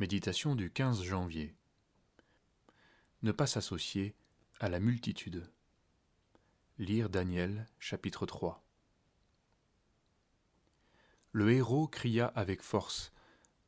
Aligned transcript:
Méditation 0.00 0.54
du 0.54 0.70
15 0.70 1.02
janvier. 1.02 1.54
Ne 3.22 3.32
pas 3.32 3.46
s'associer 3.46 4.14
à 4.58 4.70
la 4.70 4.80
multitude. 4.80 5.46
Lire 6.78 7.10
Daniel 7.10 7.66
chapitre 7.78 8.24
3. 8.24 8.64
Le 11.32 11.52
héros 11.52 11.86
cria 11.86 12.28
avec 12.28 12.62
force. 12.62 13.12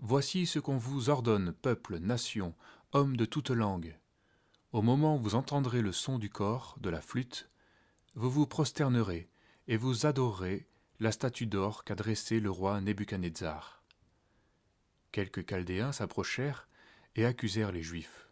Voici 0.00 0.46
ce 0.46 0.58
qu'on 0.58 0.78
vous 0.78 1.10
ordonne, 1.10 1.52
peuple, 1.52 2.00
nation, 2.00 2.56
hommes 2.90 3.16
de 3.16 3.24
toute 3.24 3.50
langue. 3.50 3.96
Au 4.72 4.82
moment 4.82 5.18
où 5.18 5.20
vous 5.20 5.36
entendrez 5.36 5.80
le 5.80 5.92
son 5.92 6.18
du 6.18 6.28
corps, 6.28 6.76
de 6.80 6.90
la 6.90 7.02
flûte, 7.02 7.48
vous 8.16 8.32
vous 8.32 8.48
prosternerez 8.48 9.30
et 9.68 9.76
vous 9.76 10.06
adorerez 10.06 10.66
la 10.98 11.12
statue 11.12 11.46
d'or 11.46 11.84
qu'a 11.84 11.94
dressée 11.94 12.40
le 12.40 12.50
roi 12.50 12.80
Nebuchadnezzar. 12.80 13.76
Quelques 15.16 15.48
Chaldéens 15.48 15.92
s'approchèrent 15.92 16.68
et 17.14 17.24
accusèrent 17.24 17.72
les 17.72 17.82
Juifs. 17.82 18.28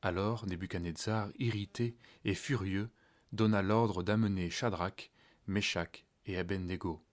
Alors 0.00 0.46
Nebuchadnezzar, 0.46 1.30
irrité 1.40 1.96
et 2.24 2.36
furieux, 2.36 2.88
donna 3.32 3.62
l'ordre 3.62 4.04
d'amener 4.04 4.48
Shadrach, 4.48 5.10
Meshach 5.48 6.04
et 6.24 6.38
Abednego. 6.38 7.04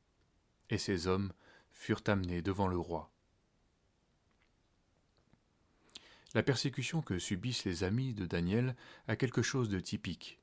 Et 0.70 0.78
ces 0.78 1.08
hommes 1.08 1.34
furent 1.72 2.04
amenés 2.06 2.44
devant 2.44 2.68
le 2.68 2.78
roi. 2.78 3.12
La 6.36 6.44
persécution 6.44 7.02
que 7.02 7.18
subissent 7.18 7.66
les 7.66 7.84
amis 7.84 8.14
de 8.14 8.28
Daniel 8.28 8.76
a 9.08 9.16
quelque 9.16 9.42
chose 9.42 9.70
de 9.70 9.80
typique. 9.80 10.43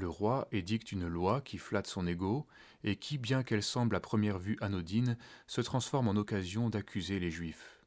Le 0.00 0.08
roi 0.08 0.48
édicte 0.50 0.92
une 0.92 1.06
loi 1.06 1.42
qui 1.42 1.58
flatte 1.58 1.86
son 1.86 2.06
ego 2.06 2.46
et 2.84 2.96
qui, 2.96 3.18
bien 3.18 3.42
qu'elle 3.42 3.62
semble 3.62 3.94
à 3.94 4.00
première 4.00 4.38
vue 4.38 4.56
anodine, 4.62 5.18
se 5.46 5.60
transforme 5.60 6.08
en 6.08 6.16
occasion 6.16 6.70
d'accuser 6.70 7.20
les 7.20 7.30
Juifs. 7.30 7.84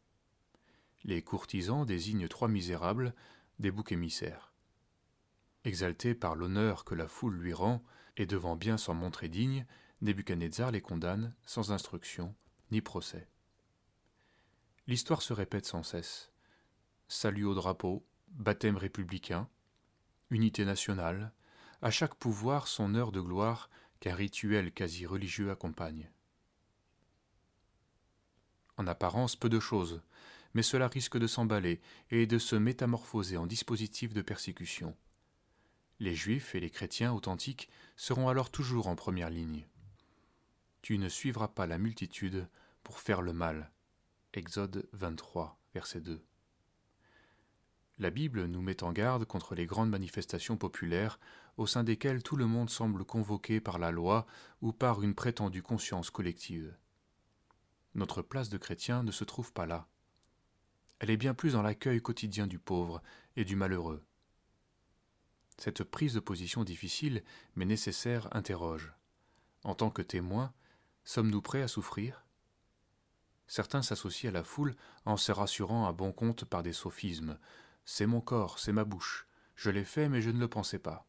Les 1.03 1.23
courtisans 1.23 1.88
désignent 1.88 2.27
trois 2.27 2.49
misérables, 2.49 3.16
des 3.58 3.72
boucs 3.72 3.94
émissaires. 3.94 4.53
Exalté 5.64 6.14
par 6.14 6.36
l'honneur 6.36 6.86
que 6.86 6.94
la 6.94 7.08
foule 7.08 7.34
lui 7.34 7.52
rend, 7.52 7.84
et 8.16 8.28
devant 8.28 8.56
bien 8.56 8.78
s'en 8.78 8.94
montrer 8.94 9.28
digne, 9.28 9.66
Nebuchadnezzar 10.02 10.69
les 10.69 10.81
condamne 10.81 11.34
sans 11.47 11.72
instruction 11.72 12.36
ni 12.69 12.81
procès. 12.81 13.28
L'histoire 14.86 15.23
se 15.23 15.34
répète 15.34 15.66
sans 15.66 15.81
cesse. 15.81 16.31
Salut 17.08 17.45
au 17.45 17.56
drapeau, 17.56 18.06
baptême 18.28 18.78
républicain, 18.78 19.50
unité 20.30 20.64
nationale, 20.64 21.34
à 21.84 21.92
chaque 21.92 22.16
pouvoir 22.16 22.67
son 22.70 22.95
heure 22.95 23.12
de 23.12 23.20
gloire 23.20 23.70
qu'un 24.00 24.16
rituel 24.16 24.72
quasi 24.72 25.06
religieux 25.06 25.52
accompagne. 25.52 26.09
En 28.78 28.88
apparence, 28.88 29.36
peu 29.36 29.50
de 29.50 29.59
choses, 29.59 30.02
mais 30.53 30.64
cela 30.64 30.88
risque 30.88 31.17
de 31.17 31.28
s'emballer 31.28 31.81
et 32.09 32.25
de 32.25 32.40
se 32.40 32.56
métamorphoser 32.56 33.36
en 33.36 33.45
dispositif 33.45 34.14
de 34.14 34.22
persécution. 34.22 34.95
Les 36.00 36.16
juifs 36.16 36.56
et 36.56 36.62
les 36.62 36.70
chrétiens 36.70 37.12
authentiques 37.12 37.70
seront 37.97 38.30
alors 38.30 38.50
toujours 38.50 38.88
en 38.88 38.95
première 38.95 39.30
ligne. 39.30 39.68
Tu 40.81 40.97
ne 40.97 41.09
suivras 41.09 41.50
pas 41.50 41.68
la 41.68 41.78
multitude 41.78 42.47
pour 42.84 43.00
faire 43.00 43.22
le 43.22 43.34
mal. 43.34 43.73
Exode 44.34 44.88
23, 44.94 45.59
verset 45.73 46.00
2. 46.00 46.23
La 48.04 48.09
Bible 48.09 48.48
nous 48.48 48.62
met 48.62 48.84
en 48.84 48.92
garde 48.92 49.23
contre 49.23 49.56
les 49.56 49.66
grandes 49.66 49.90
manifestations 49.90 50.58
populaires 50.58 51.22
au 51.56 51.66
sein 51.66 51.86
desquelles 51.86 52.22
tout 52.22 52.36
le 52.36 52.46
monde 52.46 52.70
semble 52.70 53.06
convoqué 53.06 53.62
par 53.62 53.80
la 53.80 53.92
loi 53.92 54.28
ou 54.62 54.73
par 54.73 55.04
une 55.04 55.16
prétendue 55.16 55.64
conscience 55.64 56.09
collective. 56.09 56.76
Notre 57.96 58.22
place 58.22 58.50
de 58.50 58.58
chrétien 58.58 59.04
ne 59.04 59.12
se 59.14 59.24
trouve 59.24 59.54
pas 59.54 59.66
là. 59.66 59.88
Elle 61.00 61.12
est 61.12 61.18
bien 61.18 61.34
plus 61.34 61.54
dans 61.54 61.62
l'accueil 61.62 62.02
quotidien 62.02 62.46
du 62.46 62.59
pauvre 62.59 63.02
et 63.38 63.46
du 63.46 63.56
malheureux. 63.56 64.04
Cette 65.58 65.86
prise 65.86 66.16
de 66.16 66.20
position 66.20 66.66
difficile 66.66 67.24
mais 67.56 67.63
nécessaire 67.63 68.28
interroge. 68.36 68.92
En 69.63 69.75
tant 69.75 69.92
que 69.92 70.02
témoin, 70.02 70.52
sommes-nous 71.06 71.42
prêts 71.42 71.62
à 71.62 71.69
souffrir? 71.69 72.25
Certains 73.47 73.81
s'associent 73.81 74.30
à 74.30 74.34
la 74.34 74.44
foule 74.44 74.75
en 75.06 75.16
se 75.16 75.31
rassurant 75.31 75.88
à 75.88 75.94
bon 75.94 76.12
compte 76.12 76.44
par 76.44 76.63
des 76.63 76.74
sophismes, 76.74 77.40
c'est 77.85 78.05
mon 78.05 78.21
corps, 78.21 78.59
c'est 78.59 78.73
ma 78.73 78.85
bouche. 78.85 79.27
Je 79.55 79.69
l'ai 79.69 79.85
fait, 79.85 80.09
mais 80.09 80.21
je 80.21 80.29
ne 80.29 80.39
le 80.39 80.47
pensais 80.47 80.79
pas. 80.79 81.07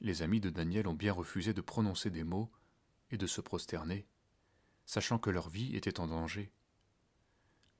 Les 0.00 0.22
amis 0.22 0.40
de 0.40 0.50
Daniel 0.50 0.86
ont 0.86 0.94
bien 0.94 1.12
refusé 1.12 1.52
de 1.52 1.60
prononcer 1.60 2.10
des 2.10 2.24
mots 2.24 2.50
et 3.10 3.18
de 3.18 3.26
se 3.26 3.40
prosterner, 3.40 4.06
sachant 4.86 5.18
que 5.18 5.30
leur 5.30 5.48
vie 5.48 5.76
était 5.76 6.00
en 6.00 6.06
danger. 6.06 6.52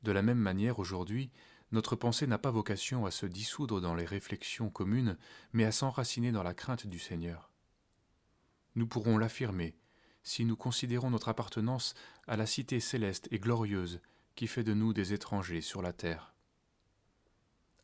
De 0.02 0.12
la 0.12 0.22
même 0.22 0.38
manière, 0.38 0.78
aujourd'hui, 0.78 1.30
notre 1.72 1.96
pensée 1.96 2.26
n'a 2.26 2.38
pas 2.38 2.50
vocation 2.50 3.06
à 3.06 3.10
se 3.10 3.26
dissoudre 3.26 3.80
dans 3.80 3.94
les 3.94 4.04
réflexions 4.04 4.70
communes, 4.70 5.16
mais 5.52 5.64
à 5.64 5.72
s'enraciner 5.72 6.32
dans 6.32 6.42
la 6.42 6.54
crainte 6.54 6.86
du 6.86 6.98
Seigneur. 6.98 7.50
Nous 8.74 8.86
pourrons 8.86 9.18
l'affirmer 9.18 9.76
si 10.22 10.44
nous 10.44 10.56
considérons 10.56 11.10
notre 11.10 11.28
appartenance 11.28 11.94
à 12.26 12.36
la 12.36 12.46
cité 12.46 12.80
céleste 12.80 13.28
et 13.30 13.38
glorieuse 13.38 14.00
qui 14.34 14.46
fait 14.46 14.64
de 14.64 14.74
nous 14.74 14.92
des 14.92 15.12
étrangers 15.12 15.60
sur 15.60 15.80
la 15.80 15.92
terre. 15.92 16.34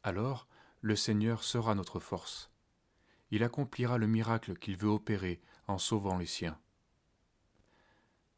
Alors 0.07 0.47
le 0.83 0.95
Seigneur 0.95 1.43
sera 1.43 1.75
notre 1.75 1.99
force. 1.99 2.53
Il 3.33 3.43
accomplira 3.43 3.99
le 3.99 4.07
miracle 4.07 4.57
qu'il 4.57 4.77
veut 4.77 4.89
opérer 4.89 5.41
en 5.67 5.79
sauvant 5.79 6.17
les 6.17 6.27
siens. 6.27 6.57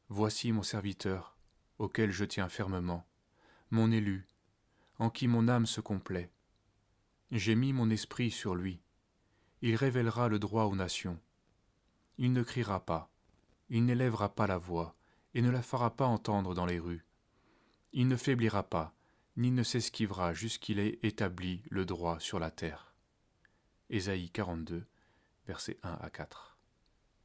Voici 0.08 0.50
mon 0.50 0.62
serviteur, 0.62 1.36
auquel 1.78 2.10
je 2.10 2.24
tiens 2.24 2.48
fermement, 2.48 3.06
mon 3.70 3.92
élu, 3.92 4.26
en 4.98 5.10
qui 5.10 5.28
mon 5.28 5.46
âme 5.46 5.66
se 5.66 5.82
complaît. 5.82 6.32
J'ai 7.32 7.54
mis 7.54 7.74
mon 7.74 7.90
esprit 7.90 8.30
sur 8.30 8.54
lui. 8.54 8.80
Il 9.60 9.76
révélera 9.76 10.28
le 10.28 10.38
droit 10.38 10.64
aux 10.64 10.74
nations. 10.74 11.20
Il 12.16 12.32
ne 12.32 12.42
criera 12.42 12.80
pas, 12.80 13.10
il 13.68 13.84
n'élèvera 13.84 14.34
pas 14.34 14.46
la 14.46 14.56
voix, 14.56 14.96
et 15.34 15.42
ne 15.42 15.50
la 15.50 15.60
fera 15.60 15.94
pas 15.94 16.06
entendre 16.06 16.54
dans 16.54 16.64
les 16.64 16.78
rues. 16.78 17.04
Il 17.92 18.08
ne 18.08 18.16
faiblira 18.16 18.62
pas, 18.62 18.94
ni 19.38 19.52
ne 19.52 19.62
s'esquivera 19.62 20.34
jusqu'il 20.34 20.80
ait 20.80 20.98
établi 21.04 21.62
le 21.70 21.86
droit 21.86 22.18
sur 22.18 22.40
la 22.40 22.50
terre. 22.50 22.92
Ésaïe 23.88 24.30
42, 24.30 24.84
versets 25.46 25.78
1 25.84 25.92
à 25.92 26.10
4. 26.10 26.47